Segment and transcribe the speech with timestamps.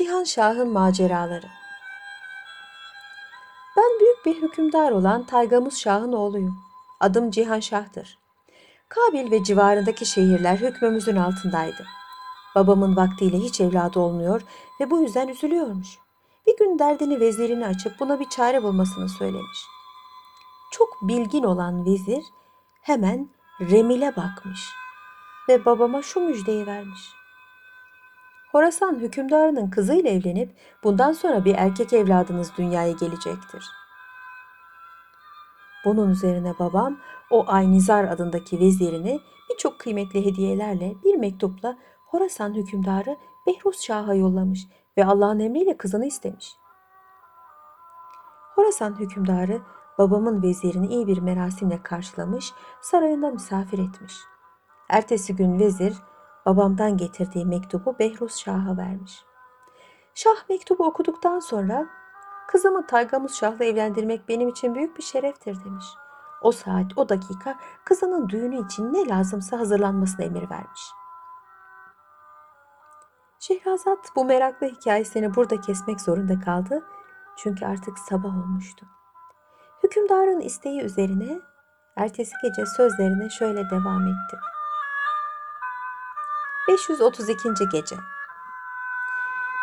[0.00, 1.46] Cihan Şah'ın maceraları.
[3.76, 6.58] Ben büyük bir hükümdar olan Taygamuz Şah'ın oğluyum.
[7.00, 8.18] Adım Cihan Şah'tır.
[8.88, 11.86] Kabil ve civarındaki şehirler hükmümüzün altındaydı.
[12.54, 14.42] Babamın vaktiyle hiç evladı olmuyor
[14.80, 15.98] ve bu yüzden üzülüyormuş.
[16.46, 19.66] Bir gün derdini vezirini açıp buna bir çare bulmasını söylemiş.
[20.72, 22.24] Çok bilgin olan vezir
[22.82, 23.28] hemen
[23.60, 24.60] Remil'e bakmış
[25.48, 27.19] ve babama şu müjdeyi vermiş.
[28.52, 33.64] Horasan hükümdarının kızıyla evlenip bundan sonra bir erkek evladınız dünyaya gelecektir.
[35.84, 36.98] Bunun üzerine babam
[37.30, 44.60] o Aynizar adındaki vezirini birçok kıymetli hediyelerle bir mektupla Horasan hükümdarı Behruz Şah'a yollamış
[44.98, 46.52] ve Allah'ın emriyle kızını istemiş.
[48.54, 49.60] Horasan hükümdarı
[49.98, 54.14] babamın vezirini iyi bir merasimle karşılamış, sarayında misafir etmiş.
[54.88, 55.94] Ertesi gün vezir
[56.46, 59.24] babamdan getirdiği mektubu Behruz Şah'a vermiş.
[60.14, 61.86] Şah mektubu okuduktan sonra
[62.48, 65.84] kızımı Taygamuz Şah'la evlendirmek benim için büyük bir şereftir demiş.
[66.42, 70.82] O saat, o dakika kızının düğünü için ne lazımsa hazırlanmasına emir vermiş.
[73.38, 76.84] Şehrazat bu meraklı hikayesini burada kesmek zorunda kaldı.
[77.36, 78.86] Çünkü artık sabah olmuştu.
[79.82, 81.40] Hükümdarın isteği üzerine
[81.96, 84.36] ertesi gece sözlerine şöyle devam etti.
[86.70, 87.68] 532.
[87.68, 87.96] gece.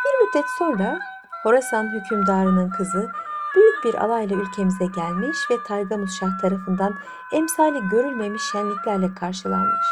[0.06, 1.00] Bir müddet sonra
[1.44, 3.12] Horasan hükümdarının kızı
[3.56, 6.96] büyük bir alayla ülkemize gelmiş ve Taygamuz Şah tarafından
[7.32, 9.86] emsali görülmemiş şenliklerle karşılanmış.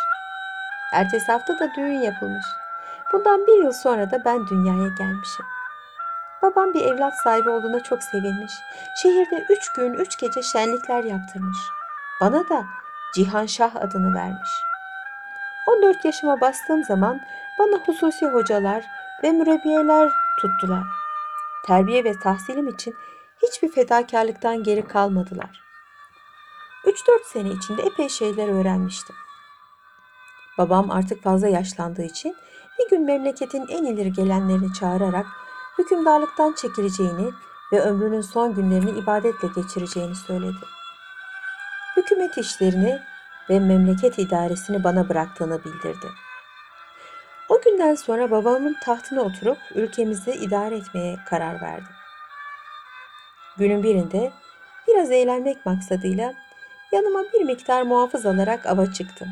[0.93, 2.45] Ertesi hafta da düğün yapılmış.
[3.13, 5.45] Bundan bir yıl sonra da ben dünyaya gelmişim.
[6.41, 8.53] Babam bir evlat sahibi olduğuna çok sevinmiş.
[9.02, 11.58] Şehirde üç gün üç gece şenlikler yaptırmış.
[12.21, 12.66] Bana da
[13.13, 14.49] Cihan Şah adını vermiş.
[15.67, 17.21] 14 yaşıma bastığım zaman
[17.59, 18.85] bana hususi hocalar
[19.23, 20.83] ve mürebbiyeler tuttular.
[21.67, 22.95] Terbiye ve tahsilim için
[23.44, 25.61] hiçbir fedakarlıktan geri kalmadılar.
[26.86, 26.93] 3-4
[27.25, 29.15] sene içinde epey şeyler öğrenmiştim.
[30.58, 32.36] Babam artık fazla yaşlandığı için
[32.80, 35.25] bir gün memleketin en ileri gelenlerini çağırarak
[35.77, 37.31] hükümdarlıktan çekileceğini
[37.71, 40.65] ve ömrünün son günlerini ibadetle geçireceğini söyledi.
[41.98, 42.99] Hükümet işlerini
[43.50, 46.08] ve memleket idaresini bana bıraktığını bildirdi.
[47.50, 51.95] O günden sonra babamın tahtına oturup ülkemizi idare etmeye karar verdim.
[53.58, 54.32] Günün birinde
[54.88, 56.34] biraz eğlenmek maksadıyla
[56.92, 59.28] yanıma bir miktar muhafız alarak ava çıktım.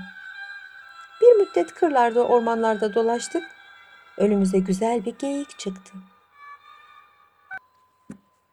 [1.21, 3.43] Bir müddet kırlarda, ormanlarda dolaştık.
[4.17, 5.93] Önümüze güzel bir geyik çıktı.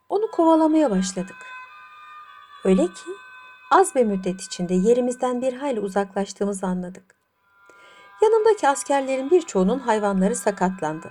[0.08, 1.36] Onu kovalamaya başladık.
[2.64, 3.10] Öyle ki
[3.70, 7.14] az bir müddet içinde yerimizden bir hayli uzaklaştığımızı anladık.
[8.22, 11.10] Yanımdaki askerlerin birçoğunun hayvanları sakatlandı.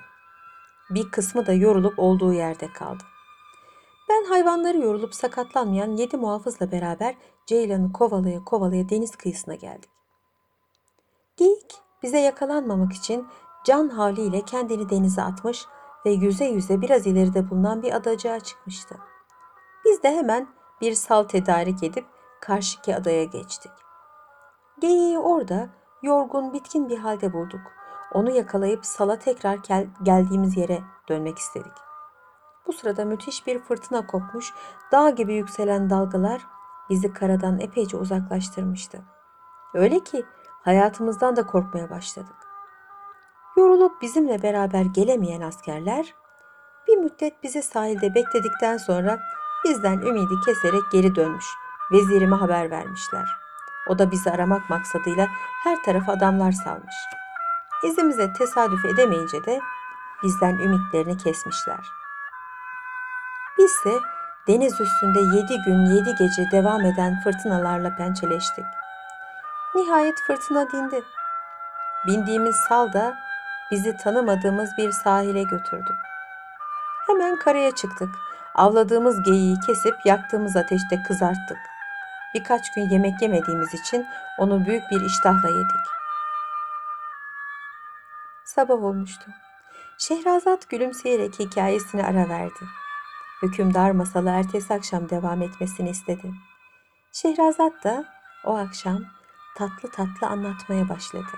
[0.90, 3.04] Bir kısmı da yorulup olduğu yerde kaldı.
[4.10, 7.16] Ben hayvanları yorulup sakatlanmayan yedi muhafızla beraber
[7.46, 9.90] Ceylan'ı kovalaya kovalaya deniz kıyısına geldik.
[11.38, 13.28] Geyik bize yakalanmamak için
[13.66, 15.66] can havliyle kendini denize atmış
[16.06, 18.96] ve yüze yüze biraz ileride bulunan bir adacığa çıkmıştı.
[19.86, 20.48] Biz de hemen
[20.82, 22.06] bir sal tedarik edip
[22.50, 23.72] karşıki adaya geçtik.
[24.80, 25.70] Geyiği orada
[26.04, 27.62] yorgun bitkin bir halde bulduk.
[28.14, 31.74] Onu yakalayıp sala tekrar gel- geldiğimiz yere dönmek istedik.
[32.68, 34.54] Bu sırada müthiş bir fırtına kopmuş,
[34.92, 36.42] dağ gibi yükselen dalgalar
[36.90, 39.02] bizi karadan epeyce uzaklaştırmıştı.
[39.74, 40.26] Öyle ki
[40.64, 42.36] hayatımızdan da korkmaya başladık.
[43.58, 46.16] Yorulup bizimle beraber gelemeyen askerler
[46.88, 49.20] bir müddet bizi sahilde bekledikten sonra
[49.66, 51.46] bizden ümidi keserek geri dönmüş.
[51.92, 53.26] Vezirime haber vermişler.
[53.88, 55.28] O da bizi aramak maksadıyla
[55.64, 56.96] her tarafa adamlar salmış.
[57.84, 59.60] İzimize tesadüf edemeyince de
[60.24, 61.80] bizden ümitlerini kesmişler.
[63.58, 64.00] Bizse
[64.48, 68.66] deniz üstünde yedi gün yedi gece devam eden fırtınalarla pençeleştik.
[69.76, 71.04] Nihayet fırtına dindi.
[72.08, 73.18] Bindiğimiz sal da
[73.72, 75.96] bizi tanımadığımız bir sahile götürdü.
[77.08, 78.10] Hemen karaya çıktık.
[78.56, 81.58] Avladığımız geyiği kesip yaktığımız ateşte kızarttık.
[82.34, 84.06] Birkaç gün yemek yemediğimiz için
[84.38, 85.86] onu büyük bir iştahla yedik.
[88.46, 89.32] Sabah olmuştu.
[89.98, 92.66] Şehrazat gülümseyerek hikayesine ara verdi.
[93.42, 96.32] Hükümdar masalı ertesi akşam devam etmesini istedi.
[97.14, 98.06] Şehrazat da
[98.46, 99.04] o akşam
[99.58, 101.38] tatlı tatlı anlatmaya başladı.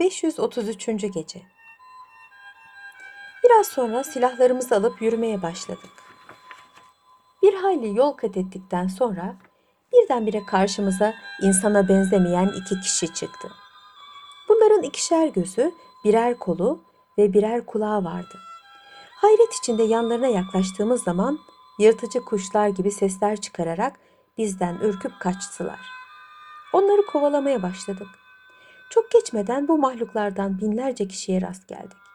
[0.00, 1.06] ...533.
[1.06, 1.55] Gece
[3.56, 5.90] Biraz sonra silahlarımızı alıp yürümeye başladık.
[7.42, 9.36] Bir hayli yol kat ettikten sonra
[9.92, 13.48] birdenbire karşımıza insana benzemeyen iki kişi çıktı.
[14.50, 15.72] Onların ikişer gözü,
[16.04, 16.80] birer kolu
[17.18, 18.38] ve birer kulağı vardı.
[19.10, 21.38] Hayret içinde yanlarına yaklaştığımız zaman
[21.78, 24.00] yırtıcı kuşlar gibi sesler çıkararak
[24.38, 25.80] bizden ürküp kaçtılar.
[26.72, 28.08] Onları kovalamaya başladık.
[28.90, 32.05] Çok geçmeden bu mahluklardan binlerce kişiye rast geldik.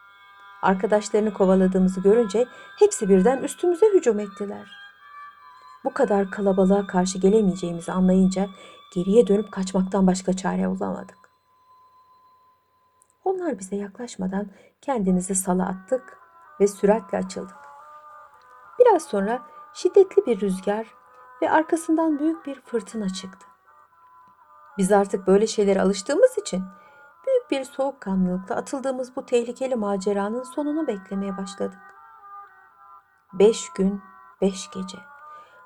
[0.61, 2.47] Arkadaşlarını kovaladığımızı görünce
[2.79, 4.71] hepsi birden üstümüze hücum ettiler.
[5.83, 8.47] Bu kadar kalabalığa karşı gelemeyeceğimizi anlayınca
[8.95, 11.17] geriye dönüp kaçmaktan başka çare bulamadık.
[13.23, 14.47] Onlar bize yaklaşmadan
[14.81, 16.17] kendimizi sala attık
[16.59, 17.57] ve süratle açıldık.
[18.79, 19.41] Biraz sonra
[19.73, 20.87] şiddetli bir rüzgar
[21.41, 23.47] ve arkasından büyük bir fırtına çıktı.
[24.77, 26.63] Biz artık böyle şeylere alıştığımız için
[27.51, 31.80] büyük bir soğukkanlılıkla atıldığımız bu tehlikeli maceranın sonunu beklemeye başladık.
[33.33, 34.01] Beş gün,
[34.42, 34.98] beş gece.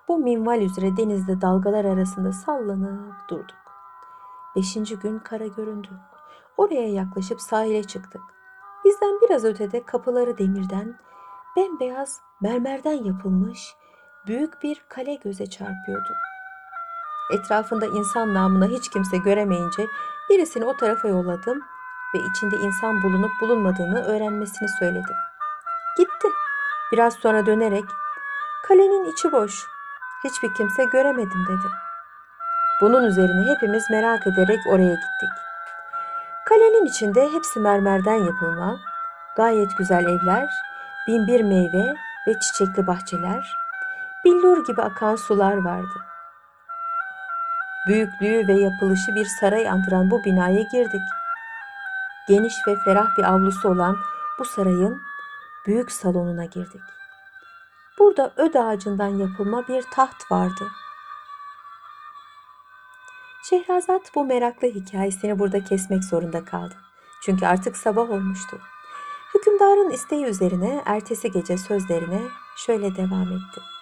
[0.08, 3.58] Bu minval üzere denizde dalgalar arasında sallanıp durduk.
[4.56, 5.90] Beşinci gün kara göründü.
[6.58, 8.22] Oraya yaklaşıp sahile çıktık.
[8.86, 11.00] Bizden biraz ötede kapıları demirden,
[11.58, 13.76] bembeyaz mermerden yapılmış
[14.28, 16.14] büyük bir kale göze çarpıyordu.
[17.34, 19.88] Etrafında insan namına hiç kimse göremeyince
[20.30, 21.62] birisini o tarafa yolladım
[22.16, 25.16] ve içinde insan bulunup bulunmadığını öğrenmesini söyledim.
[25.98, 26.28] Gitti.
[26.92, 27.86] Biraz sonra dönerek
[28.68, 29.68] kalenin içi boş.
[30.24, 31.74] Hiçbir kimse göremedim dedi.
[32.82, 35.30] Bunun üzerine hepimiz merak ederek oraya gittik.
[36.46, 38.80] Kalenin içinde hepsi mermerden yapılma,
[39.38, 40.50] gayet güzel evler,
[41.08, 41.96] binbir meyve
[42.28, 43.58] ve çiçekli bahçeler,
[44.26, 46.06] billur gibi akan sular vardı.
[47.88, 51.02] Büyüklüğü ve yapılışı bir saray andıran bu binaya girdik.
[52.28, 53.98] Geniş ve ferah bir avlusu olan
[54.40, 55.02] bu sarayın
[55.66, 56.82] büyük salonuna girdik.
[58.00, 60.68] Burada öd ağacından yapılma bir taht vardı.
[63.50, 66.76] Şehrazat bu meraklı hikayesini burada kesmek zorunda kaldı.
[67.22, 68.60] Çünkü artık sabah olmuştu.
[69.36, 72.22] Hükümdarın isteği üzerine ertesi gece sözlerine
[72.58, 73.75] şöyle devam etti.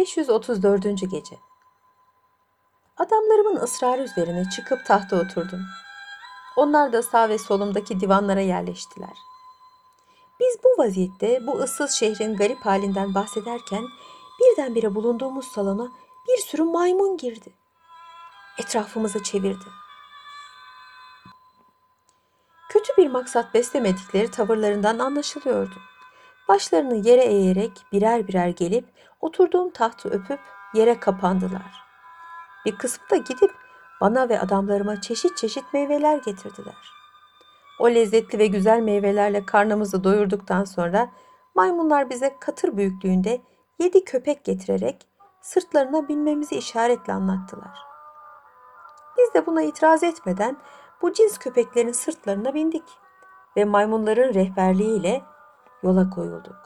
[0.00, 1.06] ...534.
[1.06, 1.36] Gece
[2.96, 5.60] Adamlarımın ısrarı üzerine çıkıp tahta oturdum.
[6.56, 9.16] Onlar da sağ ve solumdaki divanlara yerleştiler.
[10.40, 13.84] Biz bu vaziyette bu ıssız şehrin garip halinden bahsederken
[14.40, 15.88] birdenbire bulunduğumuz salona
[16.28, 17.52] bir sürü maymun girdi.
[18.58, 19.66] Etrafımızı çevirdi.
[22.68, 25.74] Kötü bir maksat beslemedikleri tavırlarından anlaşılıyordu.
[26.50, 28.84] Başlarını yere eğerek birer birer gelip
[29.20, 30.40] oturduğum tahtı öpüp
[30.74, 31.84] yere kapandılar.
[32.66, 33.50] Bir kısmı da gidip
[34.00, 36.92] bana ve adamlarıma çeşit çeşit meyveler getirdiler.
[37.80, 41.10] O lezzetli ve güzel meyvelerle karnımızı doyurduktan sonra
[41.54, 43.40] maymunlar bize katır büyüklüğünde
[43.78, 45.08] yedi köpek getirerek
[45.40, 47.78] sırtlarına binmemizi işaretle anlattılar.
[49.18, 50.56] Biz de buna itiraz etmeden
[51.02, 52.84] bu cins köpeklerin sırtlarına bindik
[53.56, 55.22] ve maymunların rehberliğiyle
[55.82, 56.56] yola koyulduk.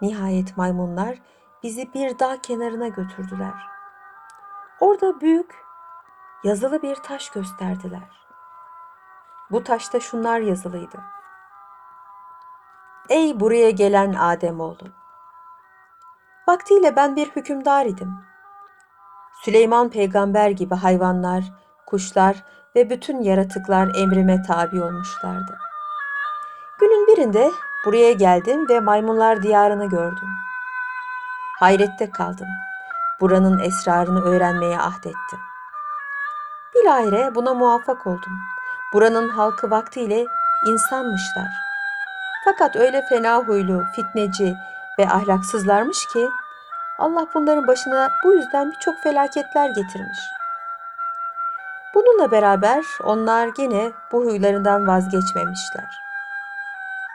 [0.00, 1.18] Nihayet maymunlar
[1.62, 3.54] bizi bir dağ kenarına götürdüler.
[4.80, 5.64] Orada büyük
[6.44, 8.26] yazılı bir taş gösterdiler.
[9.50, 11.00] Bu taşta şunlar yazılıydı.
[13.08, 14.88] Ey buraya gelen Ademoğlu!
[16.48, 18.14] Vaktiyle ben bir hükümdar idim.
[19.42, 21.44] Süleyman peygamber gibi hayvanlar,
[21.86, 22.44] kuşlar
[22.76, 25.58] ve bütün yaratıklar emrime tabi olmuşlardı.
[26.80, 27.50] Günün birinde
[27.84, 30.28] buraya geldim ve maymunlar diyarını gördüm.
[31.60, 32.48] Hayrette kaldım.
[33.20, 35.38] Buranın esrarını öğrenmeye ahdettim.
[36.74, 38.38] Bilahare buna muvaffak oldum.
[38.92, 40.24] Buranın halkı vaktiyle
[40.66, 41.48] insanmışlar.
[42.44, 44.54] Fakat öyle fena huylu, fitneci
[44.98, 46.28] ve ahlaksızlarmış ki
[46.98, 50.18] Allah bunların başına bu yüzden birçok felaketler getirmiş.
[51.94, 56.07] Bununla beraber onlar yine bu huylarından vazgeçmemişler.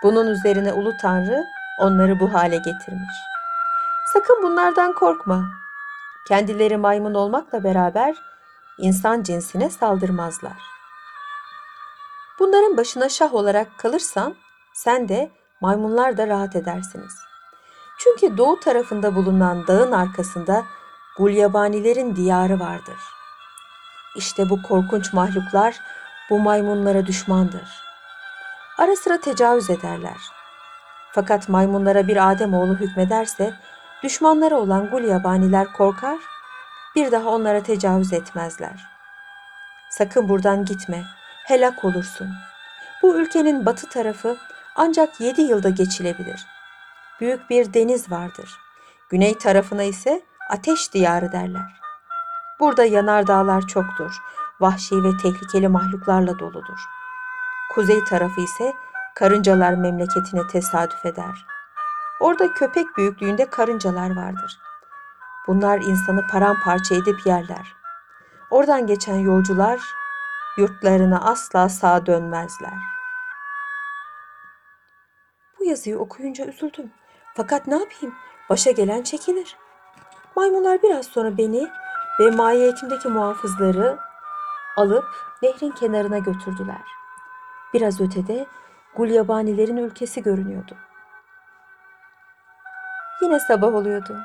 [0.04, 1.46] Bunun üzerine Ulu Tanrı
[1.80, 3.16] onları bu hale getirmiş.
[4.14, 5.44] Sakın bunlardan korkma.
[6.28, 8.16] Kendileri maymun olmakla beraber
[8.78, 10.58] insan cinsine saldırmazlar.
[12.40, 14.36] Bunların başına şah olarak kalırsan
[14.74, 15.32] sen de
[15.62, 17.14] maymunlar da rahat edersiniz.
[17.98, 20.64] Çünkü doğu tarafında bulunan dağın arkasında
[21.18, 23.00] gulyabanilerin diyarı vardır.
[24.16, 25.80] İşte bu korkunç mahluklar
[26.30, 27.83] bu maymunlara düşmandır.
[28.78, 30.18] Ara sıra tecavüz ederler.
[31.12, 33.54] Fakat maymunlara bir Ademoğlu hükmederse
[34.04, 36.18] düşmanları olan gulyabaniler korkar,
[36.96, 38.86] bir daha onlara tecavüz etmezler.
[39.90, 41.04] Sakın buradan gitme,
[41.46, 42.30] helak olursun.
[43.02, 44.38] Bu ülkenin batı tarafı
[44.76, 46.46] ancak yedi yılda geçilebilir.
[47.20, 48.58] Büyük bir deniz vardır.
[49.10, 51.82] Güney tarafına ise ateş diyarı derler.
[52.60, 54.18] Burada yanardağlar çoktur,
[54.60, 57.03] vahşi ve tehlikeli mahluklarla doludur.
[57.72, 58.74] Kuzey tarafı ise
[59.16, 61.46] karıncalar memleketine tesadüf eder.
[62.20, 64.60] Orada köpek büyüklüğünde karıncalar vardır.
[65.48, 67.76] Bunlar insanı paramparça edip yerler.
[68.50, 69.80] Oradan geçen yolcular
[70.58, 72.80] yurtlarına asla sağ dönmezler.
[75.60, 76.92] Bu yazıyı okuyunca üzüldüm.
[77.36, 78.16] Fakat ne yapayım?
[78.50, 79.58] Başa gelen çekilir.
[80.36, 81.70] Maymunlar biraz sonra beni
[82.20, 83.98] ve mahiyetimdeki muhafızları
[84.78, 85.06] alıp
[85.42, 87.03] nehrin kenarına götürdüler.
[87.74, 88.46] Biraz ötede
[88.96, 90.76] gulyabanilerin ülkesi görünüyordu.
[93.22, 94.18] Yine sabah oluyordu.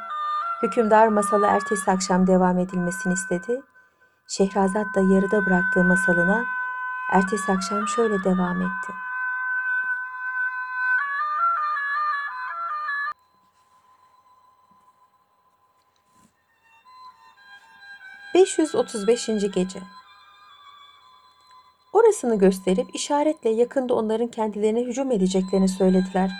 [0.62, 3.62] Hükümdar masalı ertesi akşam devam edilmesini istedi.
[4.28, 6.44] Şehrazat da yarıda bıraktığı masalına
[7.12, 8.92] ertesi akşam şöyle devam etti.
[18.34, 19.50] ...535.
[19.50, 19.97] Gece
[22.18, 26.30] Orasını gösterip işaretle yakında onların kendilerine hücum edeceklerini söylediler.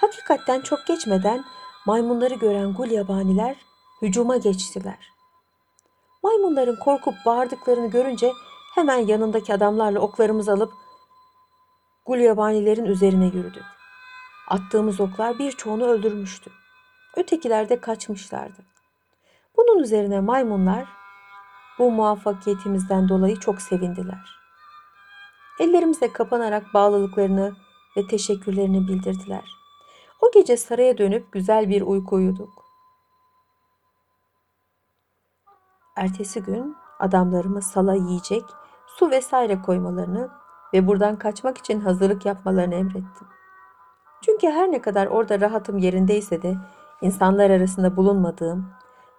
[0.00, 1.44] Hakikatten çok geçmeden
[1.86, 3.56] maymunları gören gulyabaniler
[4.02, 5.12] hücuma geçtiler.
[6.22, 8.32] Maymunların korkup bağırdıklarını görünce
[8.74, 10.72] hemen yanındaki adamlarla oklarımızı alıp
[12.06, 13.64] gulyabanilerin üzerine yürüdük.
[14.48, 16.50] Attığımız oklar birçoğunu öldürmüştü.
[17.16, 18.62] Ötekiler de kaçmışlardı.
[19.56, 20.84] Bunun üzerine maymunlar
[21.78, 24.35] bu muvaffakiyetimizden dolayı çok sevindiler.
[25.60, 27.56] Ellerimize kapanarak bağlılıklarını
[27.96, 29.44] ve teşekkürlerini bildirdiler.
[30.20, 32.64] O gece saraya dönüp güzel bir uyku uyuduk.
[35.96, 38.42] Ertesi gün adamlarımı sala yiyecek,
[38.86, 40.30] su vesaire koymalarını
[40.74, 43.28] ve buradan kaçmak için hazırlık yapmalarını emrettim.
[44.22, 46.56] Çünkü her ne kadar orada rahatım yerindeyse de
[47.00, 48.70] insanlar arasında bulunmadığım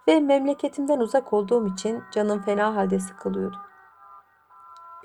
[0.08, 3.67] ve memleketimden uzak olduğum için canım fena halde sıkılıyordu.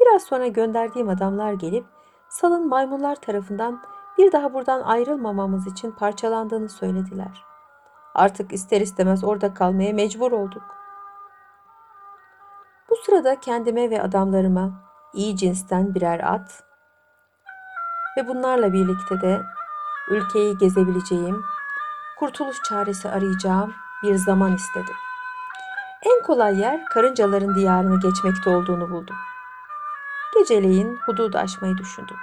[0.04, 1.86] Biraz sonra gönderdiğim adamlar gelip
[2.30, 3.84] salın maymunlar tarafından
[4.18, 7.44] bir daha buradan ayrılmamamız için parçalandığını söylediler.
[8.16, 10.64] Artık ister istemez orada kalmaya mecbur olduk.
[12.90, 14.72] Bu sırada kendime ve adamlarıma
[15.14, 16.64] iyi cinsten birer at
[18.18, 19.42] ve bunlarla birlikte de
[20.10, 21.44] ülkeyi gezebileceğim,
[22.20, 24.96] kurtuluş çaresi arayacağım bir zaman istedim.
[26.06, 29.16] En kolay yer karıncaların diyarını geçmekte olduğunu buldum.
[30.34, 32.18] Geceleyin hududu aşmayı düşündüm.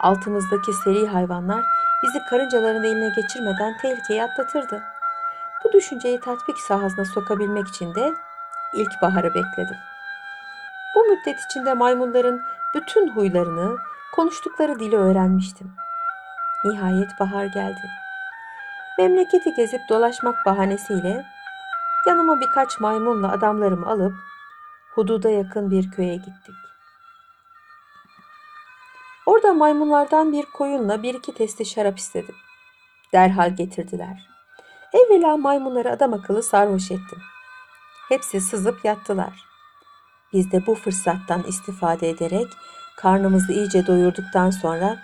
[0.00, 1.64] Altımızdaki seri hayvanlar
[2.02, 4.82] bizi karıncaların eline geçirmeden tehlikeyi atlatırdı.
[5.64, 8.14] Bu düşünceyi tatbik sahasına sokabilmek için de
[8.74, 9.76] ilkbaharı bekledim.
[10.94, 12.42] Bu müddet içinde maymunların
[12.74, 13.76] bütün huylarını,
[14.14, 15.72] konuştukları dili öğrenmiştim.
[16.64, 17.90] Nihayet bahar geldi.
[18.98, 21.26] Memleketi gezip dolaşmak bahanesiyle
[22.06, 24.14] yanıma birkaç maymunla adamlarımı alıp
[24.94, 26.69] hududa yakın bir köye gittik.
[29.30, 32.34] Orada maymunlardan bir koyunla bir iki testi şarap istedim.
[33.12, 34.28] Derhal getirdiler.
[34.92, 37.18] Evvela maymunları adam akıllı sarhoş ettim.
[38.08, 39.44] Hepsi sızıp yattılar.
[40.32, 42.46] Biz de bu fırsattan istifade ederek
[42.96, 44.98] karnımızı iyice doyurduktan sonra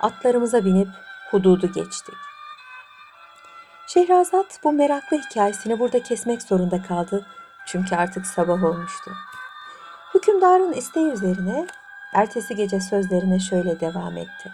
[0.00, 0.88] atlarımıza binip
[1.30, 2.14] hududu geçtik.
[3.86, 7.26] Şehrazat bu meraklı hikayesini burada kesmek zorunda kaldı
[7.66, 9.10] çünkü artık sabah olmuştu.
[10.14, 11.66] Hükümdarın isteği üzerine
[12.14, 14.50] ertesi gece sözlerine şöyle devam etti.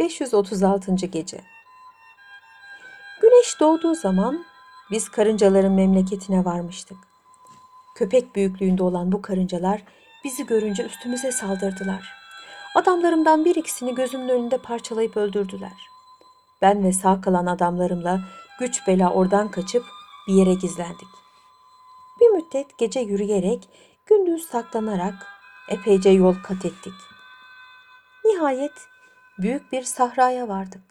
[0.00, 1.06] ...536.
[1.06, 1.40] Gece
[3.20, 4.44] Güneş doğduğu zaman
[4.90, 6.96] biz karıncaların memleketine varmıştık.
[7.94, 9.82] Köpek büyüklüğünde olan bu karıncalar
[10.24, 12.14] bizi görünce üstümüze saldırdılar.
[12.74, 15.72] Adamlarımdan bir ikisini gözümün önünde parçalayıp öldürdüler.
[16.62, 18.20] Ben ve sağ kalan adamlarımla
[18.58, 19.84] güç bela oradan kaçıp
[20.28, 21.08] bir yere gizlendik.
[22.20, 23.68] Bir müddet gece yürüyerek,
[24.06, 25.26] gündüz saklanarak
[25.68, 26.94] epeyce yol kat ettik.
[28.24, 28.88] Nihayet
[29.38, 30.82] büyük bir sahraya vardık.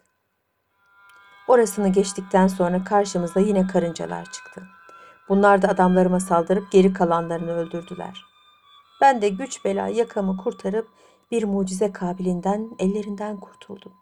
[1.48, 4.62] Orasını geçtikten sonra karşımıza yine karıncalar çıktı.
[5.28, 8.24] Bunlar da adamlarıma saldırıp geri kalanlarını öldürdüler.
[9.00, 10.88] Ben de güç bela yakamı kurtarıp
[11.30, 13.92] bir mucize kabilinden ellerinden kurtuldum.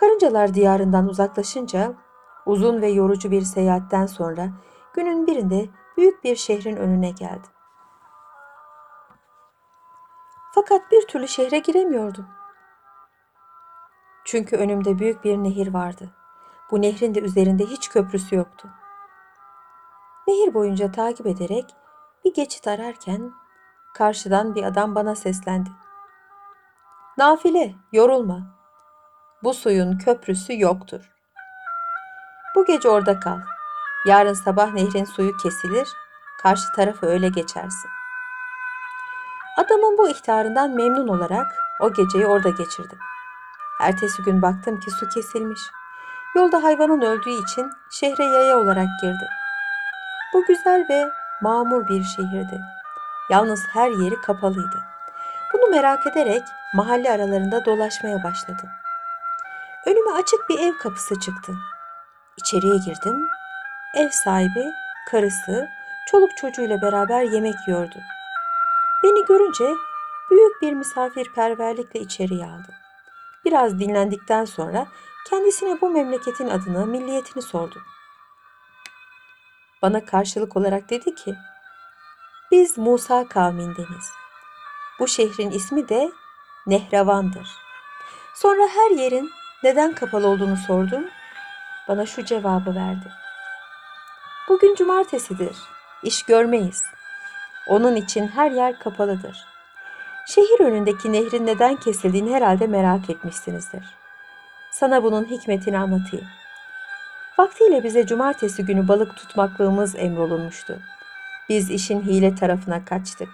[0.00, 1.94] Karıncalar diyarından uzaklaşınca
[2.46, 4.48] uzun ve yorucu bir seyahatten sonra
[4.94, 7.50] günün birinde büyük bir şehrin önüne geldim.
[10.54, 12.26] Fakat bir türlü şehre giremiyordum.
[14.24, 16.10] Çünkü önümde büyük bir nehir vardı.
[16.70, 18.68] Bu nehrin de üzerinde hiç köprüsü yoktu.
[20.26, 21.74] Nehir boyunca takip ederek
[22.24, 23.32] bir geçit ararken
[23.94, 25.70] karşıdan bir adam bana seslendi.
[27.18, 28.59] Nafile, yorulma.
[29.42, 31.00] Bu suyun köprüsü yoktur.
[32.56, 33.38] Bu gece orada kal.
[34.06, 35.88] Yarın sabah nehrin suyu kesilir,
[36.42, 37.90] karşı tarafı öyle geçersin.
[39.58, 41.46] Adamın bu ihtarından memnun olarak
[41.80, 42.98] o geceyi orada geçirdim.
[43.80, 45.60] Ertesi gün baktım ki su kesilmiş.
[46.36, 49.28] Yolda hayvanın öldüğü için şehre yaya olarak girdi.
[50.34, 51.04] Bu güzel ve
[51.42, 52.60] mamur bir şehirdi.
[53.30, 54.84] Yalnız her yeri kapalıydı.
[55.52, 56.42] Bunu merak ederek
[56.74, 58.68] mahalle aralarında dolaşmaya başladım.
[59.86, 61.52] Önüme açık bir ev kapısı çıktı.
[62.36, 63.28] İçeriye girdim.
[63.94, 64.64] Ev sahibi,
[65.10, 65.68] karısı,
[66.10, 67.96] çoluk çocuğuyla beraber yemek yiyordu.
[69.02, 69.74] Beni görünce
[70.30, 72.74] büyük bir misafirperverlikle içeriye aldı.
[73.44, 74.86] Biraz dinlendikten sonra
[75.28, 77.82] kendisine bu memleketin adını, milliyetini sordu.
[79.82, 81.34] Bana karşılık olarak dedi ki,
[82.50, 84.10] biz Musa kavmindeniz.
[84.98, 86.12] Bu şehrin ismi de
[86.66, 87.48] Nehravan'dır.
[88.34, 89.30] Sonra her yerin
[89.62, 91.04] neden kapalı olduğunu sordum.
[91.88, 93.08] Bana şu cevabı verdi.
[94.48, 95.56] Bugün cumartesidir.
[96.02, 96.84] İş görmeyiz.
[97.68, 99.44] Onun için her yer kapalıdır.
[100.26, 103.84] Şehir önündeki nehrin neden kesildiğini herhalde merak etmişsinizdir.
[104.70, 106.26] Sana bunun hikmetini anlatayım.
[107.38, 110.78] Vaktiyle bize cumartesi günü balık tutmaklığımız emrolunmuştu.
[111.48, 113.28] Biz işin hile tarafına kaçtık.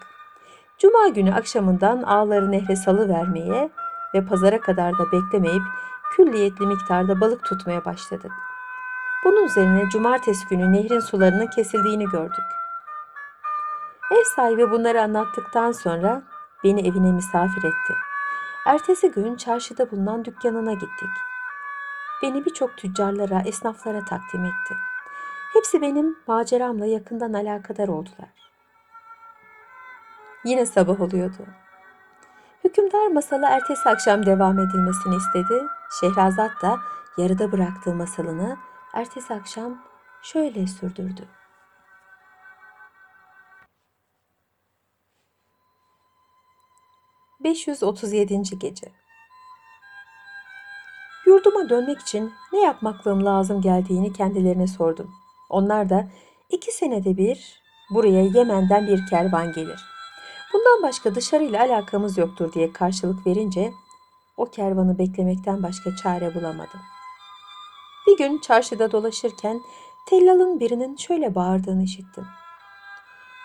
[0.78, 3.70] Cuma günü akşamından ağları nehre salı vermeye
[4.14, 5.62] ve pazara kadar da beklemeyip
[6.12, 8.32] külliyetli miktarda balık tutmaya başladık.
[9.24, 12.44] Bunun üzerine cumartesi günü nehrin sularının kesildiğini gördük.
[14.10, 16.22] Ev sahibi bunları anlattıktan sonra
[16.64, 17.94] beni evine misafir etti.
[18.66, 21.10] Ertesi gün çarşıda bulunan dükkanına gittik.
[22.22, 24.74] Beni birçok tüccarlara, esnaflara takdim etti.
[25.52, 28.28] Hepsi benim maceramla yakından alakadar oldular.
[30.44, 31.46] Yine sabah oluyordu.
[32.64, 35.66] Hükümdar masala ertesi akşam devam edilmesini istedi.
[36.00, 36.80] Şehrazat da
[37.18, 38.56] yarıda bıraktığı masalını
[38.94, 39.82] ertesi akşam
[40.22, 41.28] şöyle sürdürdü.
[47.44, 48.58] ...537.
[48.58, 48.92] Gece
[51.26, 55.10] Yurduma dönmek için ne yapmaklığım lazım geldiğini kendilerine sordum.
[55.50, 56.08] Onlar da
[56.50, 59.80] iki senede bir buraya Yemen'den bir kervan gelir.
[60.52, 63.72] Bundan başka dışarıyla alakamız yoktur diye karşılık verince
[64.36, 66.80] o kervanı beklemekten başka çare bulamadım.
[68.06, 69.60] Bir gün çarşıda dolaşırken
[70.08, 72.26] tellalın birinin şöyle bağırdığını işittim.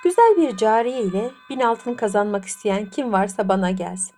[0.04, 4.15] Güzel bir cariye ile bin altın kazanmak isteyen kim varsa bana gelsin.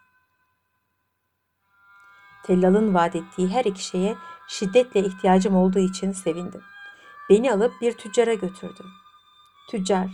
[2.46, 4.16] Tellal'ın vaat ettiği her iki şeye
[4.48, 6.62] şiddetle ihtiyacım olduğu için sevindim.
[7.30, 8.84] Beni alıp bir tüccara götürdü.
[9.70, 10.08] Tüccar,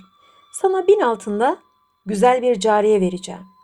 [0.52, 1.58] sana bin altında
[2.06, 3.59] güzel bir cariye vereceğim.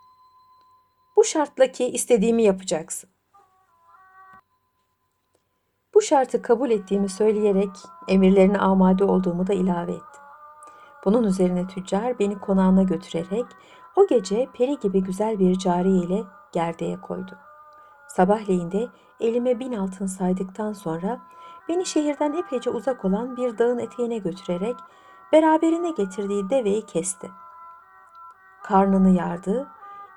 [1.16, 3.10] Bu şartla ki istediğimi yapacaksın.
[5.94, 7.70] Bu şartı kabul ettiğimi söyleyerek
[8.08, 10.22] emirlerine amade olduğumu da ilave ettim.
[11.04, 13.46] Bunun üzerine tüccar beni konağına götürerek
[13.96, 17.38] o gece peri gibi güzel bir cariye ile gerdeğe koydu.
[18.08, 18.88] Sabahleyin de
[19.20, 21.20] elime bin altın saydıktan sonra
[21.68, 24.76] beni şehirden epeyce uzak olan bir dağın eteğine götürerek
[25.32, 27.30] beraberine getirdiği deveyi kesti.
[28.62, 29.68] Karnını yardı,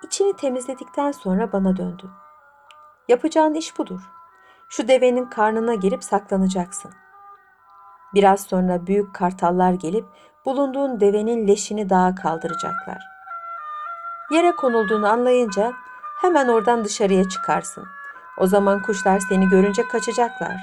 [0.04, 2.10] içini temizledikten sonra bana döndü.
[3.08, 4.02] Yapacağın iş budur.
[4.70, 6.92] Şu devenin karnına girip saklanacaksın.
[8.14, 10.06] Biraz sonra büyük kartallar gelip
[10.46, 12.98] bulunduğun devenin leşini dağa kaldıracaklar.
[14.32, 15.74] Yere konulduğunu anlayınca
[16.22, 17.86] hemen oradan dışarıya çıkarsın.
[18.38, 20.56] O zaman kuşlar seni görünce kaçacaklar.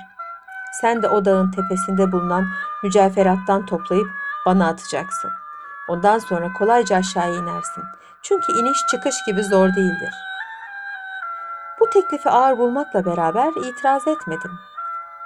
[0.80, 2.46] Sen de o dağın tepesinde bulunan
[2.82, 4.08] mücevherattan toplayıp
[4.46, 5.30] bana atacaksın.
[5.88, 7.84] Ondan sonra kolayca aşağıya inersin.
[8.28, 10.14] Çünkü iniş çıkış gibi zor değildir.
[11.80, 14.58] Bu teklifi ağır bulmakla beraber itiraz etmedim.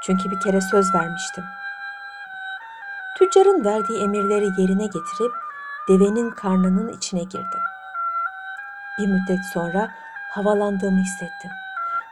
[0.02, 1.44] Çünkü bir kere söz vermiştim.
[3.18, 5.32] Tüccarın verdiği emirleri yerine getirip
[5.88, 7.60] devenin karnının içine girdim.
[8.98, 9.90] Bir müddet sonra
[10.30, 11.50] havalandığımı hissettim.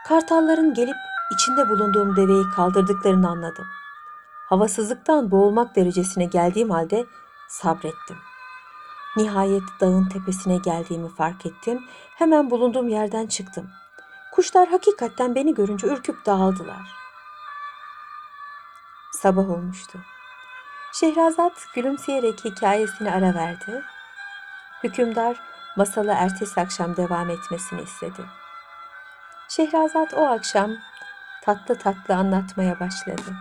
[0.08, 0.96] Kartalların gelip
[1.32, 3.66] içinde bulunduğum deveyi kaldırdıklarını anladım.
[4.48, 7.06] Havasızlıktan boğulmak derecesine geldiğim halde
[7.48, 8.27] sabrettim.
[9.18, 11.84] Nihayet dağın tepesine geldiğimi fark ettim.
[12.14, 13.70] Hemen bulunduğum yerden çıktım.
[14.32, 16.94] Kuşlar hakikaten beni görünce ürküp dağıldılar.
[19.12, 19.98] Sabah olmuştu.
[20.92, 23.82] Şehrazat gülümseyerek hikayesini ara verdi.
[24.84, 25.40] Hükümdar
[25.76, 28.22] masalı ertesi akşam devam etmesini istedi.
[29.48, 30.70] Şehrazat o akşam
[31.42, 33.34] tatlı tatlı anlatmaya başladı.